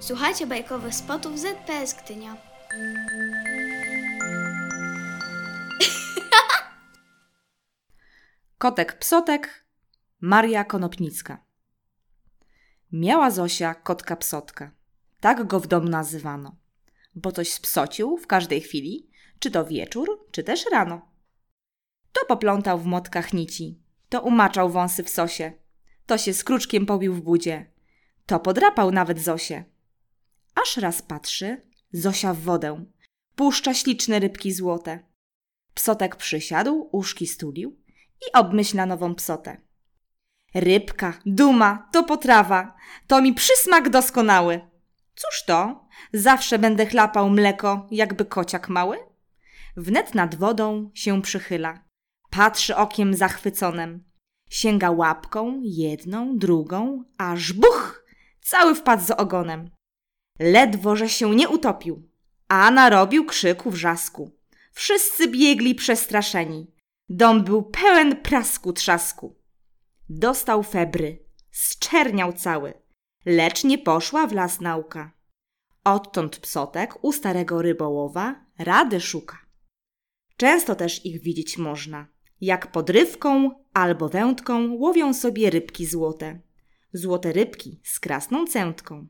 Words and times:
Słuchajcie 0.00 0.46
bajkowych 0.46 0.94
spotów 0.94 1.38
ZPS 1.38 1.94
Gdynia. 2.04 2.36
Kotek 8.58 8.98
psotek, 8.98 9.64
Maria 10.20 10.64
Konopnicka. 10.64 11.44
Miała 12.92 13.30
Zosia 13.30 13.74
kotka 13.74 14.16
psotka. 14.16 14.70
Tak 15.20 15.46
go 15.46 15.60
w 15.60 15.66
domu 15.66 15.88
nazywano, 15.88 16.56
bo 17.14 17.32
coś 17.32 17.52
spsocił 17.52 18.16
w 18.16 18.26
każdej 18.26 18.60
chwili, 18.60 19.10
czy 19.38 19.50
to 19.50 19.64
wieczór, 19.64 20.26
czy 20.30 20.42
też 20.42 20.66
rano. 20.72 21.10
To 22.12 22.26
poplątał 22.28 22.78
w 22.78 22.86
motkach 22.86 23.32
nici, 23.32 23.82
to 24.08 24.20
umaczał 24.20 24.70
wąsy 24.70 25.04
w 25.04 25.10
sosie, 25.10 25.52
to 26.06 26.18
się 26.18 26.34
z 26.34 26.44
kruczkiem 26.44 26.86
pobił 26.86 27.14
w 27.14 27.20
budzie, 27.20 27.70
to 28.26 28.40
podrapał 28.40 28.90
nawet 28.90 29.20
Zosię. 29.20 29.64
Aż 30.62 30.76
raz 30.76 31.02
patrzy, 31.02 31.62
Zosia 31.92 32.34
w 32.34 32.40
wodę, 32.40 32.84
puszcza 33.34 33.74
śliczne 33.74 34.18
rybki 34.18 34.52
złote. 34.52 34.98
Psotek 35.74 36.16
przysiadł, 36.16 36.88
uszki 36.92 37.26
stulił 37.26 37.80
i 38.20 38.32
obmyśla 38.32 38.86
nową 38.86 39.14
psotę. 39.14 39.60
Rybka, 40.54 41.18
duma, 41.26 41.88
to 41.92 42.04
potrawa, 42.04 42.76
to 43.06 43.22
mi 43.22 43.34
przysmak 43.34 43.88
doskonały. 43.88 44.60
Cóż 45.14 45.44
to? 45.46 45.88
Zawsze 46.12 46.58
będę 46.58 46.86
chlapał 46.86 47.30
mleko, 47.30 47.86
jakby 47.90 48.24
kociak 48.24 48.68
mały? 48.68 48.98
Wnet 49.76 50.14
nad 50.14 50.34
wodą 50.34 50.90
się 50.94 51.22
przychyla. 51.22 51.84
Patrzy 52.30 52.76
okiem 52.76 53.14
zachwyconem. 53.14 54.04
Sięga 54.50 54.90
łapką, 54.90 55.60
jedną, 55.64 56.38
drugą, 56.38 57.04
aż 57.18 57.52
buch! 57.52 58.04
Cały 58.40 58.74
wpadł 58.74 59.04
z 59.04 59.10
ogonem. 59.10 59.70
Ledwo, 60.40 60.96
że 60.96 61.08
się 61.08 61.34
nie 61.34 61.48
utopił, 61.48 62.08
a 62.48 62.70
narobił 62.70 63.24
krzyku 63.24 63.70
wrzasku. 63.70 64.30
Wszyscy 64.72 65.28
biegli 65.28 65.74
przestraszeni. 65.74 66.66
Dom 67.08 67.44
był 67.44 67.62
pełen 67.62 68.16
prasku 68.16 68.72
trzasku. 68.72 69.36
Dostał 70.08 70.62
febry, 70.62 71.24
zczerniał 71.50 72.32
cały, 72.32 72.74
lecz 73.24 73.64
nie 73.64 73.78
poszła 73.78 74.26
w 74.26 74.32
las 74.32 74.60
nauka. 74.60 75.12
Odtąd 75.84 76.38
psotek 76.38 77.04
u 77.04 77.12
starego 77.12 77.62
rybołowa 77.62 78.44
rady 78.58 79.00
szuka. 79.00 79.38
Często 80.36 80.74
też 80.74 81.06
ich 81.06 81.22
widzieć 81.22 81.58
można, 81.58 82.06
jak 82.40 82.72
podrywką 82.72 83.50
albo 83.72 84.08
wędką 84.08 84.72
łowią 84.72 85.14
sobie 85.14 85.50
rybki 85.50 85.86
złote. 85.86 86.40
Złote 86.92 87.32
rybki 87.32 87.80
z 87.84 88.00
krasną 88.00 88.46
cętką. 88.46 89.06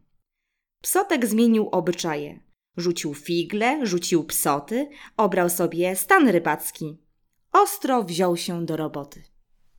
Psotek 0.83 1.27
zmienił 1.27 1.69
obyczaje. 1.69 2.41
Rzucił 2.77 3.15
figle, 3.15 3.87
rzucił 3.87 4.25
psoty, 4.25 4.89
obrał 5.17 5.49
sobie 5.51 5.97
stan 5.97 6.29
rybacki. 6.29 6.99
Ostro 7.53 8.05
wziął 8.05 8.37
się 8.37 8.67
do 8.67 8.77
roboty. 8.77 9.23